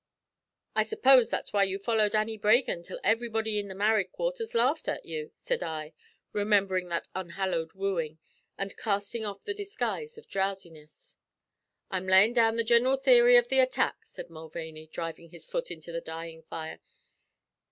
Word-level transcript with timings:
"I 0.75 0.81
suppose 0.81 1.29
that's 1.29 1.53
why 1.53 1.63
you 1.65 1.77
followed 1.77 2.15
Annie 2.15 2.39
Bragin 2.39 2.81
till 2.81 2.99
everybody 3.03 3.59
in 3.59 3.67
the 3.67 3.75
married 3.75 4.11
quarters 4.11 4.55
laughed 4.55 4.87
at 4.89 5.05
you," 5.05 5.29
said 5.35 5.61
I, 5.61 5.93
remembering 6.33 6.87
that 6.87 7.07
unhallowed 7.13 7.73
wooing, 7.73 8.17
and 8.57 8.75
casting 8.77 9.25
off 9.27 9.43
the 9.43 9.53
disguise 9.53 10.17
of 10.17 10.27
drowsiness. 10.27 11.17
"I'm 11.91 12.07
layin' 12.07 12.33
down 12.33 12.55
the 12.55 12.63
gineral 12.63 12.97
theory 12.97 13.37
av 13.37 13.49
the 13.49 13.59
attack," 13.59 13.97
said 14.03 14.31
Mulvaney, 14.31 14.87
driving 14.87 15.29
his 15.29 15.45
foot 15.45 15.69
into 15.69 15.91
the 15.91 16.01
dying 16.01 16.41
fire. 16.41 16.79